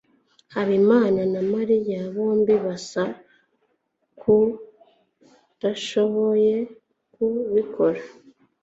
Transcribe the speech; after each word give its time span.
habimana 0.53 1.21
na 1.33 1.41
mariya 1.53 1.99
bombi 2.15 2.55
basa 2.65 3.03
nkudashoboye 4.17 6.55
kubikora 7.13 8.01